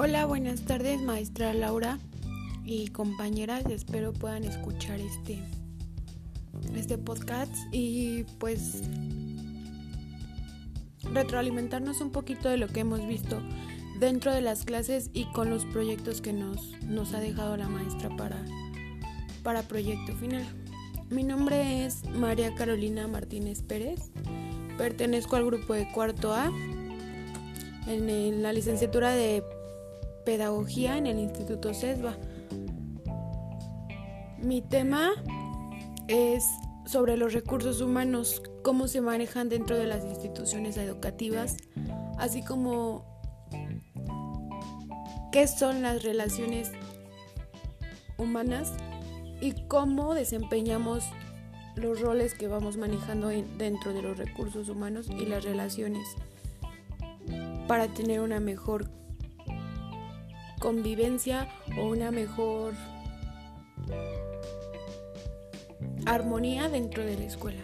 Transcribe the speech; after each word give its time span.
Hola, 0.00 0.26
buenas 0.26 0.60
tardes, 0.60 1.02
maestra 1.02 1.52
Laura 1.52 1.98
y 2.64 2.86
compañeras. 2.90 3.66
Espero 3.66 4.12
puedan 4.12 4.44
escuchar 4.44 5.00
este, 5.00 5.42
este 6.72 6.96
podcast 6.98 7.52
y 7.72 8.22
pues 8.38 8.84
retroalimentarnos 11.02 12.00
un 12.00 12.12
poquito 12.12 12.48
de 12.48 12.58
lo 12.58 12.68
que 12.68 12.78
hemos 12.78 13.04
visto 13.08 13.42
dentro 13.98 14.32
de 14.32 14.40
las 14.40 14.64
clases 14.64 15.10
y 15.14 15.24
con 15.32 15.50
los 15.50 15.64
proyectos 15.64 16.20
que 16.20 16.32
nos, 16.32 16.80
nos 16.82 17.12
ha 17.12 17.18
dejado 17.18 17.56
la 17.56 17.68
maestra 17.68 18.08
para, 18.16 18.44
para 19.42 19.62
proyecto 19.62 20.14
final. 20.14 20.46
Mi 21.10 21.24
nombre 21.24 21.84
es 21.84 22.04
María 22.10 22.54
Carolina 22.54 23.08
Martínez 23.08 23.62
Pérez. 23.62 24.12
Pertenezco 24.76 25.34
al 25.34 25.46
grupo 25.46 25.74
de 25.74 25.90
cuarto 25.90 26.32
A 26.32 26.52
en 27.88 28.42
la 28.44 28.52
licenciatura 28.52 29.10
de 29.10 29.42
Pedagogía 30.28 30.98
en 30.98 31.06
el 31.06 31.18
Instituto 31.20 31.72
CESBA. 31.72 32.18
Mi 34.36 34.60
tema 34.60 35.12
es 36.06 36.44
sobre 36.84 37.16
los 37.16 37.32
recursos 37.32 37.80
humanos, 37.80 38.42
cómo 38.62 38.88
se 38.88 39.00
manejan 39.00 39.48
dentro 39.48 39.78
de 39.78 39.86
las 39.86 40.04
instituciones 40.04 40.76
educativas, 40.76 41.56
así 42.18 42.42
como 42.42 43.06
qué 45.32 45.48
son 45.48 45.80
las 45.80 46.02
relaciones 46.02 46.72
humanas 48.18 48.74
y 49.40 49.52
cómo 49.66 50.12
desempeñamos 50.12 51.04
los 51.74 52.02
roles 52.02 52.34
que 52.34 52.48
vamos 52.48 52.76
manejando 52.76 53.28
dentro 53.56 53.94
de 53.94 54.02
los 54.02 54.18
recursos 54.18 54.68
humanos 54.68 55.08
y 55.08 55.24
las 55.24 55.42
relaciones 55.42 56.06
para 57.66 57.88
tener 57.88 58.20
una 58.20 58.40
mejor 58.40 58.97
convivencia 60.58 61.48
o 61.78 61.88
una 61.88 62.10
mejor 62.10 62.74
armonía 66.06 66.68
dentro 66.68 67.04
de 67.04 67.16
la 67.16 67.24
escuela. 67.24 67.62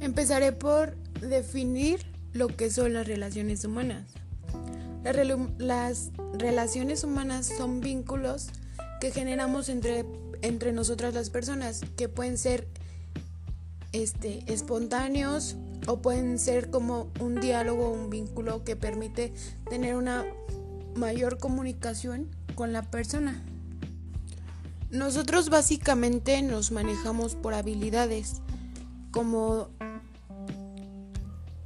Empezaré 0.00 0.52
por 0.52 0.96
definir 1.20 2.00
lo 2.32 2.48
que 2.48 2.70
son 2.70 2.94
las 2.94 3.06
relaciones 3.06 3.64
humanas. 3.64 4.04
Las, 5.58 6.10
relaciones 6.38 7.04
humanas 7.04 7.46
son 7.46 7.80
vínculos 7.80 8.48
que 9.00 9.10
generamos 9.10 9.68
entre 9.68 10.04
entre 10.44 10.72
nosotras 10.72 11.14
las 11.14 11.30
personas, 11.30 11.80
que 11.96 12.08
pueden 12.10 12.36
ser 12.36 12.68
este, 13.92 14.44
espontáneos 14.46 15.56
o 15.86 16.02
pueden 16.02 16.38
ser 16.38 16.70
como 16.70 17.10
un 17.18 17.40
diálogo, 17.40 17.90
un 17.90 18.10
vínculo 18.10 18.62
que 18.62 18.76
permite 18.76 19.32
tener 19.70 19.94
una 19.94 20.26
mayor 20.94 21.38
comunicación 21.38 22.28
con 22.54 22.72
la 22.74 22.82
persona. 22.82 23.42
Nosotros 24.90 25.48
básicamente 25.48 26.42
nos 26.42 26.72
manejamos 26.72 27.36
por 27.36 27.54
habilidades, 27.54 28.42
como 29.12 29.70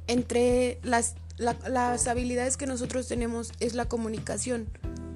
entre 0.07 0.79
las, 0.83 1.15
las 1.37 2.07
habilidades 2.07 2.55
que 2.55 2.65
nosotros 2.65 3.07
tenemos 3.07 3.51
es 3.59 3.73
la 3.73 3.85
comunicación 3.85 4.67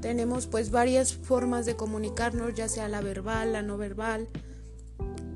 tenemos 0.03 0.47
pues 0.47 0.69
varias 0.69 1.13
formas 1.13 1.65
de 1.65 1.77
comunicarnos, 1.77 2.53
ya 2.53 2.67
sea 2.67 2.89
la 2.89 2.99
verbal, 2.99 3.53
la 3.53 3.61
no 3.61 3.77
verbal, 3.77 4.27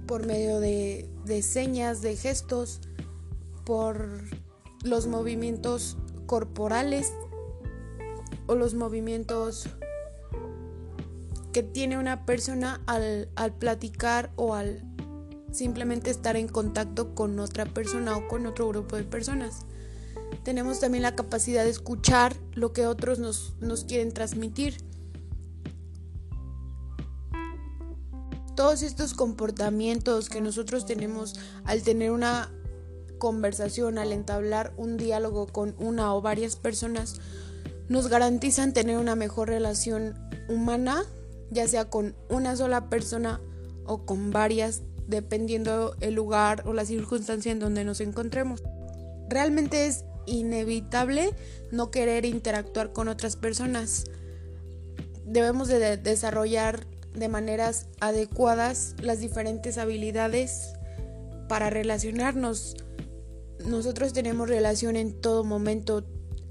por 0.05 0.25
medio 0.25 0.59
de, 0.59 1.09
señas, 1.41 2.01
de 2.01 2.17
gestos, 2.17 2.81
por 3.65 4.23
los 4.83 5.07
movimientos 5.07 5.95
corporales 6.25 7.13
o 8.47 8.55
los 8.55 8.73
movimientos 8.73 9.69
que 11.53 11.63
tiene 11.63 11.97
una 11.97 12.25
persona 12.25 12.81
al, 12.87 13.29
al, 13.37 13.53
platicar 13.53 14.33
o 14.35 14.53
al 14.53 14.83
simplemente 15.49 16.09
estar 16.09 16.35
en 16.35 16.49
contacto 16.49 17.15
con 17.15 17.39
otra 17.39 17.65
persona 17.65 18.17
o 18.17 18.27
con 18.27 18.45
otro 18.45 18.67
grupo 18.67 18.97
de 18.97 19.03
personas 19.03 19.65
tenemos 20.43 20.79
también 20.79 21.03
la 21.03 21.15
capacidad 21.15 21.63
de 21.63 21.69
escuchar 21.69 22.35
lo 22.53 22.73
que 22.73 22.85
otros 22.85 23.19
nos, 23.19 23.53
nos 23.59 23.83
quieren 23.83 24.13
transmitir. 24.13 24.77
Todos 28.55 28.81
estos 28.81 29.13
comportamientos 29.13 30.29
que 30.29 30.41
nosotros 30.41 30.85
tenemos 30.85 31.35
al 31.65 31.83
tener 31.83 32.11
una 32.11 32.51
conversación, 33.17 33.97
al 33.97 34.11
entablar 34.11 34.73
un 34.77 34.97
diálogo 34.97 35.47
con 35.47 35.75
una 35.79 36.13
o 36.13 36.21
varias 36.21 36.55
personas, 36.55 37.19
nos 37.89 38.07
garantizan 38.07 38.73
tener 38.73 38.97
una 38.97 39.15
mejor 39.15 39.49
relación 39.49 40.15
humana, 40.49 41.03
ya 41.51 41.67
sea 41.67 41.89
con 41.89 42.15
una 42.29 42.55
sola 42.55 42.89
persona 42.89 43.41
o 43.85 44.05
con 44.05 44.31
varias, 44.31 44.81
dependiendo 45.07 45.95
el 46.01 46.13
lugar 46.15 46.63
o 46.65 46.73
la 46.73 46.85
circunstancia 46.85 47.51
en 47.51 47.59
donde 47.59 47.85
nos 47.85 48.01
encontremos. 48.01 48.61
Realmente 49.29 49.87
es 49.87 50.03
inevitable 50.27 51.33
no 51.71 51.89
querer 51.89 52.25
interactuar 52.25 52.93
con 52.93 53.07
otras 53.07 53.35
personas. 53.35 54.05
Debemos 55.25 55.67
de 55.67 55.97
desarrollar 55.97 56.85
de 57.13 57.27
maneras 57.29 57.87
adecuadas 57.99 58.95
las 59.01 59.19
diferentes 59.19 59.77
habilidades 59.77 60.73
para 61.49 61.69
relacionarnos. 61.69 62.75
Nosotros 63.65 64.13
tenemos 64.13 64.47
relación 64.47 64.95
en 64.95 65.19
todo 65.19 65.43
momento, 65.43 66.05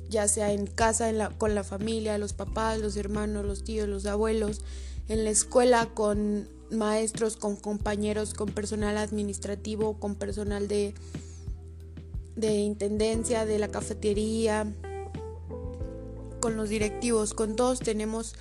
ya 0.08 0.26
sea 0.26 0.52
en 0.52 0.66
casa, 0.66 1.12
con 1.38 1.54
la 1.54 1.62
familia, 1.62 2.18
los 2.18 2.32
papás, 2.32 2.80
los 2.80 2.96
hermanos, 2.96 3.44
los 3.44 3.62
tíos, 3.62 3.88
los 3.88 4.06
abuelos, 4.06 4.62
en 5.08 5.24
la 5.24 5.30
escuela, 5.30 5.90
con 5.94 6.48
maestros, 6.70 7.36
con 7.36 7.56
compañeros, 7.56 8.34
con 8.34 8.48
personal 8.48 8.98
administrativo, 8.98 9.98
con 10.00 10.16
personal 10.16 10.66
de 10.66 10.94
de 12.36 12.54
intendencia, 12.54 13.46
de 13.46 13.58
la 13.58 13.68
cafetería, 13.68 14.72
con 16.40 16.56
los 16.56 16.68
directivos, 16.68 17.34
con 17.34 17.56
todos 17.56 17.80
tenemos 17.80 18.34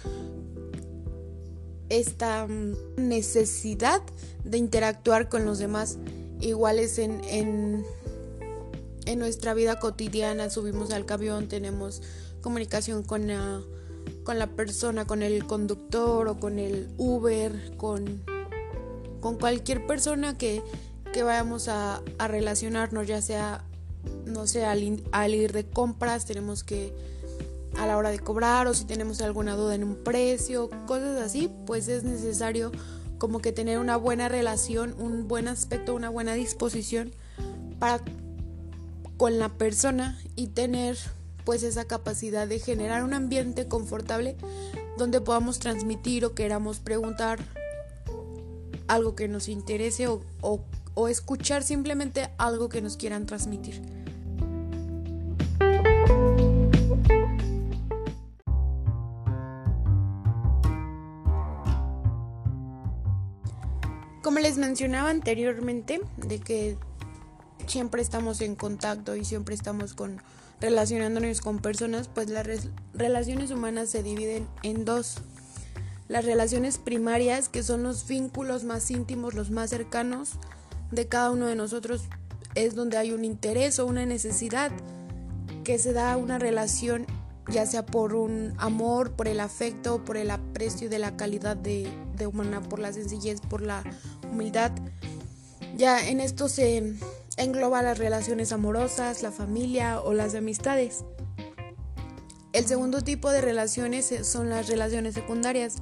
esta 1.90 2.46
mm, 2.46 2.76
necesidad 2.98 4.02
de 4.44 4.58
interactuar 4.58 5.30
con 5.30 5.46
los 5.46 5.60
demás 5.60 5.98
iguales 6.40 7.00
en, 7.00 7.24
en, 7.26 7.86
en 9.06 9.20
nuestra 9.20 9.54
vida 9.54 9.80
cotidiana. 9.80 10.50
Subimos 10.50 10.92
al 10.92 11.06
camión, 11.06 11.48
tenemos 11.48 12.02
comunicación 12.42 13.02
con 13.02 13.28
la, 13.28 13.62
con 14.24 14.40
la 14.40 14.48
persona, 14.48 15.06
con 15.06 15.24
el 15.24 15.46
conductor 15.48 16.28
o 16.28 16.40
con 16.40 16.60
el 16.60 16.90
Uber, 16.98 17.76
con, 17.78 18.24
con 19.22 19.38
cualquier 19.38 19.88
persona 19.88 20.38
que, 20.38 20.62
que 21.14 21.24
vayamos 21.24 21.70
a, 21.70 22.02
a 22.18 22.28
relacionarnos, 22.28 23.08
ya 23.08 23.22
sea 23.22 23.64
no 24.26 24.48
sé, 24.48 24.66
al, 24.66 24.84
ir 25.34 25.52
de 25.54 25.66
compras 25.66 26.26
tenemos 26.26 26.64
que 26.64 26.94
a 27.78 27.86
la 27.86 27.98
hora 27.98 28.10
de 28.10 28.20
cobrar 28.20 28.68
o 28.68 28.74
si 28.74 28.86
tenemos 28.86 29.22
alguna 29.22 29.56
duda 29.56 29.76
en 29.76 29.84
un 29.84 29.96
precio, 29.96 30.70
cosas 30.86 31.22
así, 31.22 31.52
pues 31.66 31.88
es 31.88 32.04
necesario 32.04 32.72
como 33.18 33.40
que 33.40 33.52
tener 33.52 33.80
una 33.80 33.98
buena 33.98 34.30
relación, 34.30 34.96
un 35.00 35.28
buen 35.28 35.48
aspecto, 35.48 35.94
una 35.94 36.10
buena 36.10 36.34
disposición 36.34 37.12
para 37.80 38.02
con 39.18 39.40
la 39.40 39.50
persona 39.50 40.20
y 40.36 40.48
tener 40.48 40.98
pues 41.46 41.64
esa 41.64 41.86
capacidad 41.86 42.48
de 42.48 42.60
generar 42.60 43.04
un 43.04 43.14
ambiente 43.14 43.68
confortable 43.68 44.36
donde 44.98 45.22
podamos 45.22 45.60
transmitir 45.60 46.26
o 46.26 46.34
queramos 46.34 46.80
preguntar 46.80 47.40
algo 48.88 49.16
que 49.16 49.28
nos 49.28 49.48
interese 49.48 50.08
o, 50.08 50.22
o 50.42 50.62
escuchar 51.08 51.64
simplemente 51.64 52.30
algo 52.38 52.70
que 52.70 52.82
nos 52.82 52.98
quieran 52.98 53.26
transmitir. 53.26 53.82
Como 64.24 64.40
les 64.40 64.58
mencionaba 64.58 65.10
anteriormente, 65.10 66.02
de 66.18 66.40
que 66.40 66.78
siempre 67.68 68.02
estamos 68.02 68.42
en 68.42 68.56
contacto 68.56 69.16
y 69.16 69.24
siempre 69.24 69.54
estamos 69.54 69.94
con 69.94 70.22
relacionándonos 70.62 71.42
con 71.42 71.60
personas, 71.60 72.08
pues 72.08 72.30
las 72.30 72.48
relaciones 72.94 73.52
humanas 73.52 73.90
se 73.90 74.02
dividen 74.02 74.48
en 74.64 74.86
dos. 74.86 75.18
Las 76.08 76.26
relaciones 76.26 76.78
primarias, 76.78 77.50
que 77.50 77.64
son 77.64 77.84
los 77.84 78.08
vínculos 78.08 78.64
más 78.64 78.90
íntimos, 78.92 79.34
los 79.34 79.52
más 79.52 79.70
cercanos 79.70 80.38
de 80.96 81.08
cada 81.08 81.32
uno 81.32 81.48
de 81.48 81.56
nosotros, 81.56 82.04
es 82.56 82.76
donde 82.76 82.98
hay 82.98 83.12
un 83.12 83.26
interés 83.26 83.80
o 83.80 83.86
una 83.86 84.06
necesidad 84.06 84.72
que 85.64 85.78
se 85.78 85.94
da 85.94 86.16
una 86.18 86.40
relación 86.40 87.06
ya 87.48 87.66
sea 87.66 87.86
por 87.86 88.16
un 88.16 88.54
amor, 88.58 89.12
por 89.12 89.28
el 89.28 89.40
afecto, 89.40 90.04
por 90.04 90.18
el 90.18 90.32
aprecio 90.32 90.90
de 90.90 91.00
la 91.00 91.16
calidad 91.16 91.56
de, 91.56 91.88
de 92.16 92.28
humana, 92.28 92.62
por 92.62 92.80
la 92.80 92.92
sencillez, 92.92 93.40
por 93.42 93.62
la 93.62 93.84
humildad. 94.32 94.72
Ya 95.78 96.08
en 96.08 96.22
esto 96.22 96.50
se 96.50 96.96
engloba 97.38 97.82
las 97.82 97.98
relaciones 97.98 98.52
amorosas, 98.52 99.22
la 99.22 99.32
familia 99.32 100.02
o 100.02 100.14
las 100.14 100.34
amistades. 100.34 101.04
El 102.54 102.66
segundo 102.66 103.02
tipo 103.02 103.30
de 103.32 103.42
relaciones 103.42 104.12
son 104.24 104.50
las 104.50 104.68
relaciones 104.68 105.14
secundarias. 105.14 105.76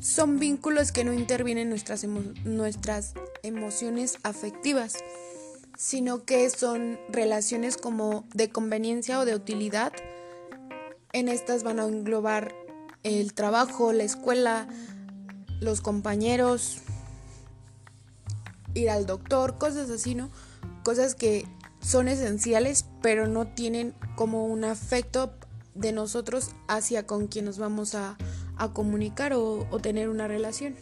Son 0.00 0.38
vínculos 0.38 0.92
que 0.92 1.04
no 1.04 1.12
intervienen 1.12 1.68
nuestras, 1.68 2.04
nuestras 2.04 3.14
emociones 3.42 4.18
afectivas, 4.22 4.94
sino 5.76 6.24
que 6.24 6.48
son 6.50 6.98
relaciones 7.08 7.76
como 7.76 8.24
de 8.32 8.50
conveniencia 8.50 9.18
o 9.18 9.24
de 9.24 9.34
utilidad. 9.34 9.92
En 11.12 11.28
estas 11.28 11.64
van 11.64 11.80
a 11.80 11.84
englobar 11.84 12.54
el 13.02 13.34
trabajo, 13.34 13.92
la 13.92 14.04
escuela, 14.04 14.68
los 15.60 15.80
compañeros, 15.80 16.78
ir 18.74 18.90
al 18.90 19.06
doctor, 19.06 19.58
cosas 19.58 19.90
así, 19.90 20.14
¿no? 20.14 20.30
Cosas 20.84 21.14
que 21.14 21.46
son 21.80 22.08
esenciales, 22.08 22.84
pero 23.02 23.26
no 23.26 23.48
tienen 23.48 23.94
como 24.16 24.46
un 24.46 24.64
afecto 24.64 25.32
de 25.74 25.92
nosotros 25.92 26.50
hacia 26.66 27.06
con 27.06 27.28
quien 27.28 27.44
nos 27.44 27.58
vamos 27.58 27.94
a, 27.94 28.16
comunicar 28.66 29.32
o, 29.32 29.66
o 29.70 29.78
tener 29.78 30.08
una 30.08 30.26
relación. 30.26 30.74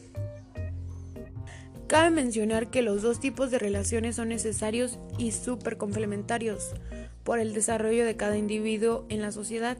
Cabe 1.87 2.11
mencionar 2.11 2.71
que 2.71 2.83
los 2.83 3.03
dos 3.03 3.21
tipos 3.21 3.51
de 3.51 3.59
relaciones 3.59 4.17
son 4.17 4.31
necesarios 4.31 4.99
y 5.19 5.31
súper 5.31 5.77
complementarios 5.77 6.73
por 7.23 7.39
el 7.39 7.55
desarrollo 7.55 8.05
de 8.05 8.17
cada 8.17 8.37
individuo 8.37 9.05
en 9.09 9.23
la 9.23 9.31
sociedad. 9.31 9.77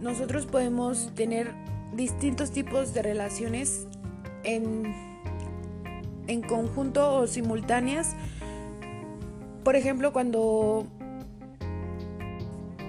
Nosotros 0.00 0.46
podemos 0.46 1.14
tener 1.14 1.52
distintos 1.94 2.50
tipos 2.50 2.94
de 2.94 3.02
relaciones 3.02 3.86
en, 4.42 4.92
en 6.26 6.42
conjunto 6.42 7.14
o 7.14 7.26
simultáneas. 7.26 8.16
Por 9.62 9.76
ejemplo, 9.76 10.12
cuando 10.12 10.86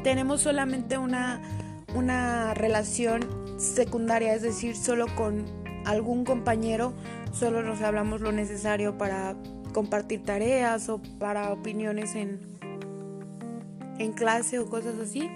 tenemos 0.04 0.42
solamente 0.42 0.98
una, 0.98 1.42
una 1.96 2.54
relación 2.54 3.47
secundaria, 3.58 4.34
es 4.34 4.42
decir, 4.42 4.76
solo 4.76 5.08
con 5.16 5.46
algún 5.86 6.26
compañero, 6.26 6.94
solo 7.32 7.62
nos 7.64 7.82
hablamos 7.82 8.22
lo 8.22 8.32
necesario 8.32 8.98
para 8.98 9.36
compartir 9.74 10.24
tareas 10.24 10.90
o 10.90 11.02
para 11.20 11.52
opiniones 11.52 12.16
en, 12.16 12.40
en 14.00 14.14
clase 14.14 14.60
o 14.60 14.70
cosas 14.70 14.96
así 15.00 15.30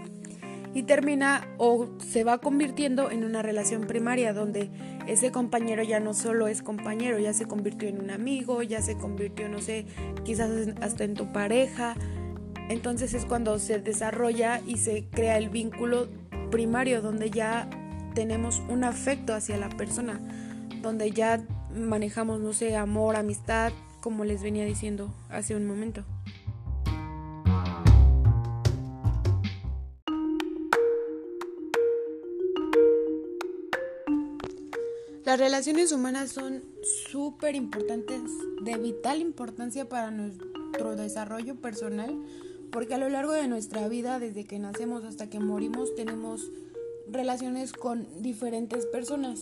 y 0.74 0.84
termina 0.84 1.48
o 1.58 1.90
se 2.00 2.24
va 2.24 2.38
convirtiendo 2.40 3.12
en 3.12 3.24
una 3.24 3.42
relación 3.42 3.82
primaria 3.88 4.34
donde 4.34 4.70
ese 5.08 5.32
compañero 5.32 5.84
ya 5.84 6.00
no 6.00 6.14
solo 6.14 6.48
es 6.48 6.62
compañero, 6.62 7.20
ya 7.20 7.34
se 7.34 7.46
convirtió 7.46 7.90
en 7.90 8.00
un 8.00 8.10
amigo, 8.10 8.62
ya 8.62 8.82
se 8.82 8.98
convirtió, 8.98 9.50
no 9.50 9.60
sé, 9.60 9.86
quizás 10.24 10.50
hasta 10.82 11.04
en 11.04 11.16
tu 11.16 11.32
pareja. 11.32 11.96
Entonces 12.70 13.14
es 13.14 13.26
cuando 13.26 13.60
se 13.60 13.80
desarrolla 13.80 14.62
y 14.66 14.78
se 14.78 15.06
crea 15.10 15.38
el 15.38 15.50
vínculo 15.50 16.08
primario 16.52 17.02
donde 17.02 17.30
ya 17.30 17.70
tenemos 18.14 18.62
un 18.70 18.84
afecto 18.84 19.34
hacia 19.34 19.58
la 19.58 19.70
persona, 19.70 20.20
donde 20.82 21.12
ya 21.12 21.44
manejamos, 21.74 22.40
no 22.40 22.54
sé, 22.54 22.76
amor, 22.76 23.16
amistad, 23.16 23.72
como 24.02 24.26
les 24.26 24.42
venía 24.42 24.66
diciendo 24.66 25.14
hace 25.30 25.56
un 25.56 25.68
momento. 25.68 26.04
Las 35.24 35.40
relaciones 35.40 35.94
humanas 35.94 36.32
son 36.32 36.62
súper 37.10 37.56
importantes, 37.56 38.22
de 38.64 38.78
vital 38.78 39.22
importancia 39.22 39.88
para 39.88 40.12
nuestro 40.12 40.98
desarrollo 40.98 41.56
personal, 41.56 42.20
porque 42.72 42.96
a 42.96 42.98
lo 42.98 43.08
largo 43.08 43.32
de 43.32 43.48
nuestra 43.48 43.88
vida, 43.88 44.20
desde 44.20 44.44
que 44.44 44.60
nacemos 44.60 45.06
hasta 45.06 45.30
que 45.30 45.40
morimos, 45.40 45.96
tenemos 45.96 46.52
relaciones 47.10 47.74
con 47.74 48.08
diferentes 48.22 48.86
personas, 48.86 49.42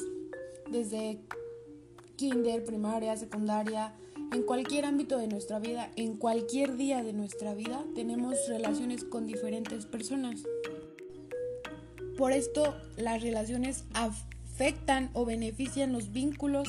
desde 0.69 1.19
kinder, 2.15 2.63
primaria, 2.63 3.15
secundaria, 3.17 3.93
en 4.31 4.43
cualquier 4.43 4.85
ámbito 4.85 5.17
de 5.17 5.27
nuestra 5.27 5.59
vida, 5.59 5.91
en 5.95 6.15
cualquier 6.15 6.75
día 6.77 7.03
de 7.03 7.13
nuestra 7.13 7.55
vida, 7.55 7.83
tenemos 7.95 8.35
relaciones 8.47 9.03
con 9.03 9.25
diferentes 9.25 9.85
personas. 9.85 10.43
Por 12.17 12.31
esto, 12.31 12.75
las 12.97 13.21
relaciones 13.23 13.85
afectan 13.93 15.09
o 15.13 15.25
benefician 15.25 15.93
los 15.93 16.11
vínculos 16.11 16.67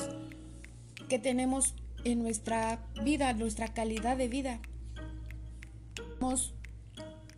que 1.07 1.19
tenemos 1.19 1.75
en 2.03 2.23
nuestra 2.23 2.79
vida, 3.03 3.33
nuestra 3.33 3.73
calidad 3.73 4.17
de 4.17 4.27
vida. 4.27 4.59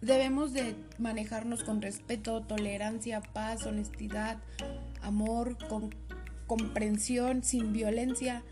Debemos 0.04 0.52
de 0.52 0.76
manejarnos 0.98 1.64
con 1.64 1.82
respeto, 1.82 2.42
tolerancia, 2.42 3.22
paz, 3.22 3.66
honestidad, 3.66 4.38
amor, 5.02 5.58
con 5.70 5.96
comprensión, 6.46 7.42
sin 7.42 7.72
violencia, 7.72 8.44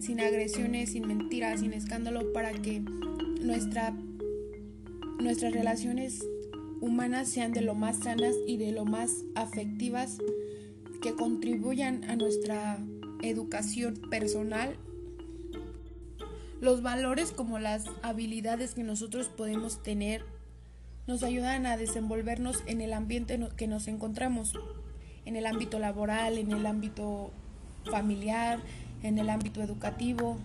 sin 0.00 0.20
agresiones, 0.20 0.90
sin 0.90 1.06
mentiras, 1.06 1.60
sin 1.60 1.72
escándalo, 1.72 2.32
para 2.32 2.50
que 2.50 2.80
nuestra, 2.80 3.94
nuestras 5.20 5.52
relaciones 5.52 6.26
humanas 6.80 7.28
sean 7.28 7.52
de 7.52 7.60
lo 7.60 7.76
más 7.76 8.00
sanas 8.00 8.34
y 8.48 8.56
de 8.56 8.72
lo 8.72 8.84
más 8.84 9.22
afectivas 9.36 10.18
que 11.00 11.14
contribuyan 11.14 12.10
a 12.10 12.16
nuestra 12.16 12.76
educación 13.22 13.94
personal. 14.10 14.76
Los 16.60 16.82
valores 16.82 17.30
como 17.30 17.60
las 17.60 17.84
habilidades 18.02 18.74
que 18.74 18.82
nosotros 18.82 19.28
podemos 19.28 19.80
tener 19.84 20.24
nos 21.08 21.22
ayudan 21.22 21.64
a 21.64 21.78
desenvolvernos 21.78 22.62
en 22.66 22.82
el 22.82 22.92
ambiente 22.92 23.40
que 23.56 23.66
nos 23.66 23.88
encontramos, 23.88 24.52
en 25.24 25.36
el 25.36 25.46
ámbito 25.46 25.78
laboral, 25.78 26.36
en 26.36 26.52
el 26.52 26.66
ámbito 26.66 27.30
familiar, 27.90 28.60
en 29.02 29.16
el 29.16 29.30
ámbito 29.30 29.62
educativo. 29.62 30.36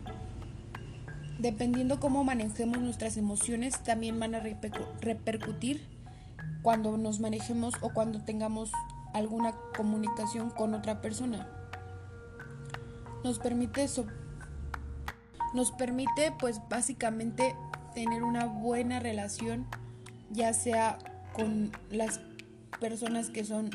Dependiendo 1.38 2.00
cómo 2.00 2.24
manejemos 2.24 2.80
nuestras 2.80 3.18
emociones, 3.18 3.83
también 3.83 4.18
van 4.21 4.36
a 4.36 4.39
repercutir 5.01 5.86
cuando 6.62 6.98
nos 6.98 7.19
manejemos 7.19 7.74
o 7.81 7.89
cuando 7.89 8.21
tengamos 8.21 8.71
alguna 9.13 9.54
comunicación 9.75 10.50
con 10.50 10.74
otra 10.74 11.01
persona. 11.01 11.46
Nos 13.25 13.38
permite 13.38 13.86
nos 15.53 15.72
permite 15.74 16.32
pues 16.39 16.62
básicamente 16.70 17.53
tener 17.93 18.24
una 18.24 18.46
buena 18.46 19.01
relación 19.01 19.67
ya 20.33 20.53
sea 20.53 20.97
con 21.33 21.71
las 21.89 22.19
personas 22.79 23.29
que 23.29 23.45
son 23.45 23.69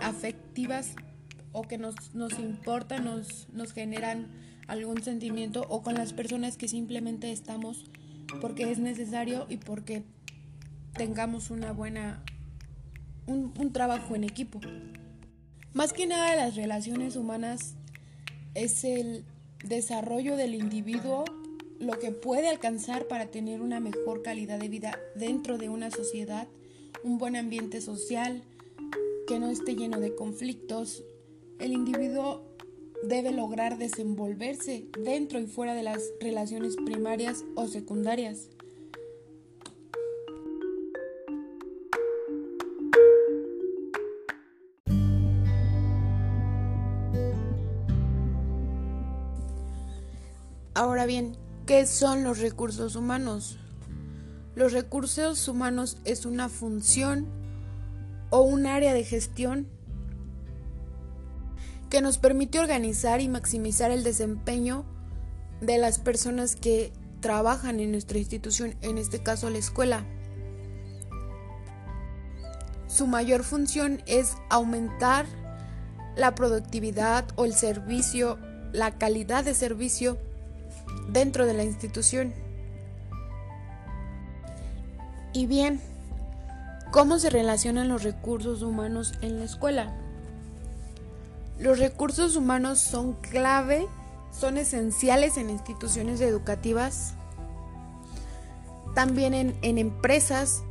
afectivas 0.00 0.94
o 1.52 1.62
que 1.62 1.78
nos, 1.78 2.14
nos 2.14 2.38
importan, 2.38 3.04
nos, 3.04 3.48
nos 3.50 3.72
generan 3.72 4.28
algún 4.66 5.02
sentimiento 5.02 5.66
o 5.68 5.82
con 5.82 5.94
las 5.94 6.12
personas 6.12 6.56
que 6.56 6.68
simplemente 6.68 7.32
estamos 7.32 7.84
porque 8.40 8.70
es 8.70 8.78
necesario 8.78 9.46
y 9.48 9.58
porque 9.58 10.02
tengamos 10.94 11.50
una 11.50 11.72
buena 11.72 12.22
un, 13.26 13.72
trabajo 13.72 14.14
en 14.14 14.24
equipo. 14.24 14.60
Más 15.72 15.92
que 15.92 16.06
nada 16.06 16.36
las 16.36 16.56
relaciones 16.56 17.16
humanas 17.16 17.74
es 18.54 18.84
el 18.84 19.24
desarrollo 19.64 20.36
del 20.36 20.54
individuo 20.54 21.24
lo 21.78 21.98
que 21.98 22.12
puede 22.12 22.48
alcanzar 22.48 23.06
para 23.08 23.30
tener 23.30 23.60
una 23.60 23.80
mejor 23.80 24.22
calidad 24.22 24.58
de 24.58 24.68
vida 24.68 24.98
dentro 25.14 25.58
de 25.58 25.68
una 25.68 25.90
sociedad, 25.90 26.48
un 27.02 27.18
buen 27.18 27.36
ambiente 27.36 27.80
social 27.80 28.42
que 29.26 29.38
no 29.38 29.50
esté 29.50 29.74
lleno 29.74 30.00
de 30.00 30.14
conflictos. 30.14 31.04
El 31.58 31.72
individuo 31.72 32.42
debe 33.02 33.32
lograr 33.32 33.78
desenvolverse 33.78 34.86
dentro 34.98 35.40
y 35.40 35.46
fuera 35.46 35.74
de 35.74 35.82
las 35.82 36.12
relaciones 36.20 36.76
primarias 36.76 37.44
o 37.54 37.66
secundarias. 37.66 38.48
Ahora 50.76 51.06
bien, 51.06 51.36
¿qué 51.66 51.86
son 51.86 52.24
los 52.24 52.38
recursos 52.38 52.96
humanos? 52.96 53.58
Los 54.54 54.72
recursos 54.72 55.48
humanos 55.48 55.98
es 56.04 56.26
una 56.26 56.48
función 56.48 57.26
o 58.30 58.42
un 58.42 58.66
área 58.66 58.94
de 58.94 59.04
gestión 59.04 59.66
que 61.90 62.00
nos 62.00 62.18
permite 62.18 62.58
organizar 62.58 63.20
y 63.20 63.28
maximizar 63.28 63.90
el 63.90 64.04
desempeño 64.04 64.84
de 65.60 65.78
las 65.78 65.98
personas 65.98 66.56
que 66.56 66.92
trabajan 67.20 67.80
en 67.80 67.92
nuestra 67.92 68.18
institución, 68.18 68.74
en 68.82 68.98
este 68.98 69.22
caso 69.22 69.48
la 69.50 69.58
escuela. 69.58 70.04
Su 72.86 73.06
mayor 73.06 73.42
función 73.42 74.02
es 74.06 74.34
aumentar 74.50 75.26
la 76.16 76.34
productividad 76.34 77.26
o 77.36 77.44
el 77.44 77.54
servicio 77.54 78.38
la 78.74 78.98
calidad 78.98 79.44
de 79.44 79.54
servicio 79.54 80.18
dentro 81.14 81.46
de 81.46 81.54
la 81.54 81.64
institución. 81.64 82.34
Y 85.32 85.46
bien, 85.46 85.80
¿cómo 86.90 87.18
se 87.18 87.30
relacionan 87.30 87.88
los 87.88 88.02
recursos 88.02 88.62
humanos 88.62 89.14
en 89.22 89.38
la 89.38 89.46
escuela? 89.46 89.94
Los 91.58 91.78
recursos 91.78 92.36
humanos 92.36 92.80
son 92.80 93.14
clave, 93.14 93.86
son 94.38 94.58
esenciales 94.58 95.38
en 95.38 95.50
instituciones 95.50 96.20
educativas, 96.20 97.14
también 98.94 99.34
en, 99.34 99.56
en 99.62 99.78
empresas. 99.78 100.62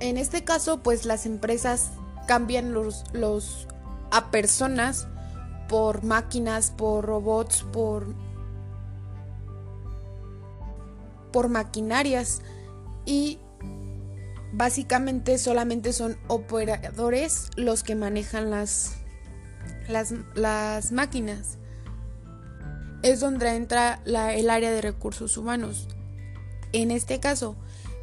En 0.00 0.18
este 0.18 0.44
caso, 0.44 0.82
pues 0.82 1.04
las 1.04 1.26
empresas 1.26 1.90
cambian 2.26 2.72
los, 2.72 3.04
los 3.12 3.66
a 4.10 4.30
personas 4.30 5.08
por 5.68 6.02
máquinas, 6.04 6.70
por 6.70 7.04
robots, 7.04 7.64
por 7.72 8.06
por 11.32 11.48
maquinarias 11.48 12.40
y 13.04 13.38
básicamente 14.52 15.38
solamente 15.38 15.92
son 15.92 16.16
operadores 16.26 17.50
los 17.56 17.82
que 17.82 17.94
manejan 17.94 18.50
las, 18.50 18.96
las, 19.88 20.14
las 20.34 20.92
máquinas. 20.92 21.58
Es 23.02 23.20
donde 23.20 23.54
entra 23.54 24.00
el 24.04 24.50
área 24.50 24.70
de 24.70 24.80
recursos 24.80 25.36
humanos. 25.36 25.88
En 26.72 26.90
este 26.90 27.20
caso, 27.20 27.56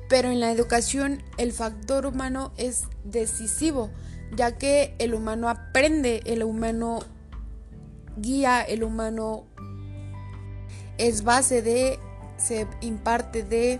pero 0.07 0.29
en 0.29 0.39
la 0.39 0.51
educación 0.51 1.23
el 1.37 1.51
factor 1.51 2.05
humano 2.05 2.53
es 2.57 2.83
decisivo, 3.03 3.89
ya 4.35 4.57
que 4.57 4.95
el 4.99 5.13
humano 5.13 5.49
aprende, 5.49 6.21
el 6.25 6.43
humano 6.43 6.99
guía, 8.17 8.61
el 8.61 8.83
humano 8.83 9.45
es 10.97 11.23
base 11.23 11.61
de, 11.61 11.99
se 12.37 12.67
imparte 12.81 13.43
de... 13.43 13.79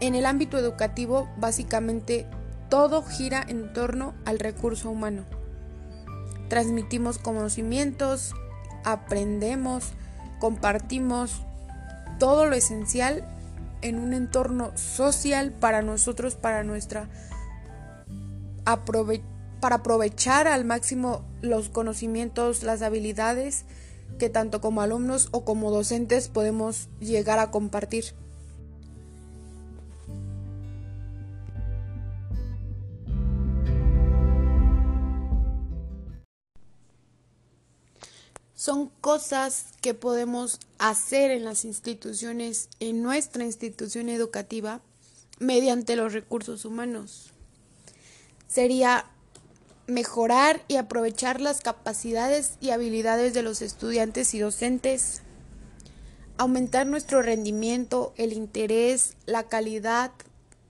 En 0.00 0.14
el 0.14 0.26
ámbito 0.26 0.58
educativo, 0.58 1.28
básicamente 1.38 2.26
todo 2.68 3.02
gira 3.02 3.44
en 3.46 3.72
torno 3.72 4.14
al 4.24 4.38
recurso 4.38 4.90
humano. 4.90 5.24
Transmitimos 6.48 7.18
conocimientos, 7.18 8.34
aprendemos, 8.84 9.92
compartimos 10.40 11.42
todo 12.18 12.46
lo 12.46 12.54
esencial 12.54 13.24
en 13.82 13.98
un 13.98 14.12
entorno 14.12 14.76
social 14.76 15.52
para 15.52 15.82
nosotros, 15.82 16.36
para 16.36 16.64
nuestra 16.64 17.08
para 19.64 19.76
aprovechar 19.76 20.46
al 20.46 20.66
máximo 20.66 21.24
los 21.40 21.70
conocimientos, 21.70 22.64
las 22.64 22.82
habilidades 22.82 23.64
que 24.18 24.28
tanto 24.28 24.60
como 24.60 24.82
alumnos 24.82 25.30
o 25.30 25.46
como 25.46 25.70
docentes 25.70 26.28
podemos 26.28 26.88
llegar 27.00 27.38
a 27.38 27.50
compartir. 27.50 28.04
Son 38.54 38.90
cosas 39.00 39.68
que 39.80 39.94
podemos 39.94 40.60
hacer 40.78 41.30
en 41.30 41.46
las 41.46 41.64
instituciones, 41.64 42.68
en 42.80 43.02
nuestra 43.02 43.46
institución 43.46 44.10
educativa, 44.10 44.82
mediante 45.38 45.96
los 45.96 46.12
recursos 46.12 46.66
humanos. 46.66 47.30
Sería 48.46 49.06
mejorar 49.86 50.62
y 50.68 50.76
aprovechar 50.76 51.40
las 51.40 51.60
capacidades 51.60 52.54
y 52.60 52.70
habilidades 52.70 53.34
de 53.34 53.42
los 53.42 53.62
estudiantes 53.62 54.34
y 54.34 54.38
docentes, 54.38 55.22
aumentar 56.38 56.86
nuestro 56.86 57.22
rendimiento, 57.22 58.14
el 58.16 58.32
interés, 58.32 59.16
la 59.26 59.44
calidad 59.44 60.10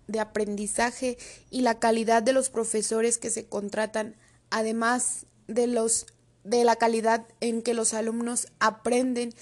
de 0.07 0.21
aprendizaje 0.21 1.17
y 1.51 1.63
la 1.63 1.79
calidad 1.79 2.23
de 2.23 2.33
los 2.33 2.51
profesores 2.51 3.19
que 3.19 3.31
se 3.31 3.47
contratan, 3.47 4.17
además 4.51 5.27
de 5.49 5.67
los 5.67 6.07
de 6.43 6.63
la 6.65 6.77
calidad 6.77 7.27
en 7.41 7.63
que 7.63 7.73
los 7.73 7.95
alumnos 7.95 8.49
aprenden 8.59 9.33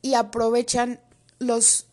y 0.00 0.14
aprovechan 0.14 1.00
los 1.40 1.86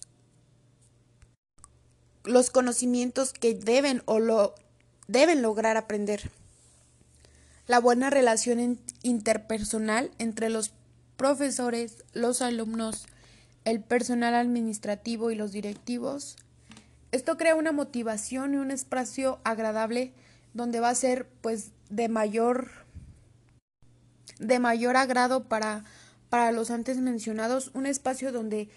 los 2.24 2.52
conocimientos 2.52 3.34
que 3.34 3.56
deben 3.56 4.04
o 4.06 4.20
lo 4.20 4.54
deben 5.08 5.42
lograr 5.42 5.78
aprender. 5.78 6.30
La 7.68 7.80
buena 7.80 8.10
relación 8.10 8.80
interpersonal 9.04 10.12
entre 10.20 10.50
los 10.50 10.72
profesores, 11.18 12.04
los 12.14 12.42
alumnos, 12.42 13.08
el 13.66 13.82
personal 13.82 14.36
administrativo 14.36 15.32
y 15.32 15.36
los 15.36 15.52
directivos. 15.52 16.38
Esto 17.12 17.38
crea 17.38 17.56
una 17.56 17.72
motivación 17.72 18.54
y 18.54 18.58
un 18.58 18.72
espacio 18.72 19.40
agradable 19.44 20.14
donde 20.54 20.80
va 20.80 20.90
a 20.90 20.96
ser 20.96 21.28
pues 21.42 21.72
de 21.90 22.10
mayor 22.10 22.70
de 24.40 24.60
mayor 24.60 24.98
agrado 24.98 25.46
para 25.46 25.84
para 26.30 26.52
los 26.52 26.72
antes 26.72 26.98
mencionados, 26.98 27.72
un 27.74 27.86
espacio 27.86 28.32
donde 28.32 28.70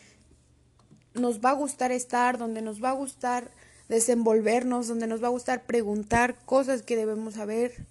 nos 1.14 1.40
va 1.40 1.50
a 1.50 1.54
gustar 1.54 1.90
estar, 1.90 2.38
donde 2.38 2.62
nos 2.62 2.82
va 2.82 2.90
a 2.90 2.94
gustar 2.94 3.50
desenvolvernos, 3.90 4.88
donde 4.88 5.06
nos 5.06 5.22
va 5.22 5.26
a 5.26 5.30
gustar 5.30 5.66
preguntar 5.66 6.38
cosas 6.46 6.80
que 6.80 6.96
debemos 6.96 7.34
saber. 7.34 7.84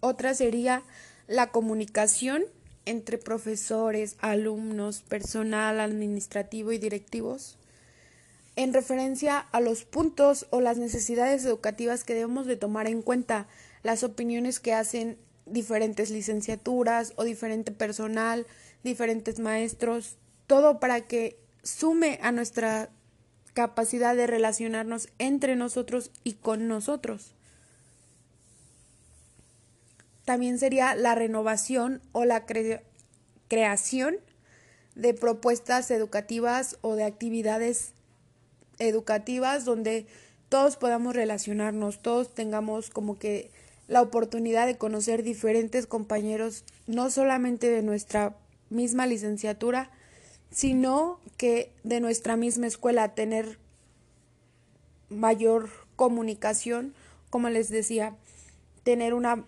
Otra 0.00 0.34
sería 0.34 0.82
la 1.28 1.52
comunicación 1.52 2.42
entre 2.84 3.18
profesores, 3.18 4.16
alumnos, 4.18 5.02
personal 5.02 5.78
administrativo 5.78 6.72
y 6.72 6.78
directivos 6.78 7.56
en 8.56 8.72
referencia 8.72 9.38
a 9.38 9.60
los 9.60 9.84
puntos 9.84 10.46
o 10.50 10.62
las 10.62 10.78
necesidades 10.78 11.44
educativas 11.44 12.04
que 12.04 12.14
debemos 12.14 12.46
de 12.46 12.56
tomar 12.56 12.88
en 12.88 13.02
cuenta, 13.02 13.46
las 13.82 14.02
opiniones 14.02 14.60
que 14.60 14.72
hacen 14.72 15.18
diferentes 15.44 16.10
licenciaturas 16.10 17.12
o 17.16 17.24
diferente 17.24 17.70
personal, 17.70 18.46
diferentes 18.82 19.38
maestros, 19.38 20.16
todo 20.46 20.80
para 20.80 21.02
que 21.02 21.38
sume 21.66 22.18
a 22.22 22.32
nuestra 22.32 22.88
capacidad 23.52 24.14
de 24.14 24.26
relacionarnos 24.26 25.08
entre 25.18 25.56
nosotros 25.56 26.10
y 26.24 26.34
con 26.34 26.68
nosotros. 26.68 27.32
También 30.24 30.58
sería 30.58 30.94
la 30.94 31.14
renovación 31.14 32.00
o 32.12 32.24
la 32.24 32.44
creación 33.48 34.16
de 34.94 35.14
propuestas 35.14 35.90
educativas 35.90 36.78
o 36.80 36.94
de 36.94 37.04
actividades 37.04 37.92
educativas 38.78 39.64
donde 39.64 40.06
todos 40.48 40.76
podamos 40.76 41.14
relacionarnos, 41.14 42.00
todos 42.00 42.34
tengamos 42.34 42.90
como 42.90 43.18
que 43.18 43.50
la 43.88 44.02
oportunidad 44.02 44.66
de 44.66 44.78
conocer 44.78 45.22
diferentes 45.22 45.86
compañeros, 45.86 46.64
no 46.86 47.10
solamente 47.10 47.70
de 47.70 47.82
nuestra 47.82 48.36
misma 48.70 49.06
licenciatura, 49.06 49.90
sino 50.50 51.20
que 51.36 51.72
de 51.84 52.00
nuestra 52.00 52.36
misma 52.36 52.66
escuela 52.66 53.14
tener 53.14 53.58
mayor 55.08 55.70
comunicación, 55.96 56.94
como 57.30 57.48
les 57.48 57.68
decía, 57.68 58.16
tener 58.82 59.14
una, 59.14 59.44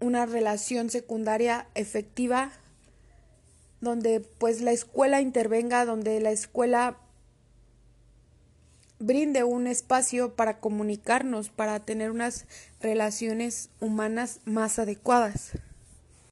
una 0.00 0.26
relación 0.26 0.90
secundaria 0.90 1.66
efectiva 1.74 2.52
donde 3.80 4.20
pues 4.20 4.60
la 4.60 4.70
escuela 4.70 5.20
intervenga, 5.20 5.84
donde 5.84 6.20
la 6.20 6.30
escuela 6.30 6.96
brinde 9.00 9.42
un 9.42 9.66
espacio 9.66 10.34
para 10.34 10.60
comunicarnos, 10.60 11.50
para 11.50 11.80
tener 11.80 12.12
unas 12.12 12.46
relaciones 12.80 13.70
humanas 13.80 14.40
más 14.44 14.78
adecuadas. 14.78 15.52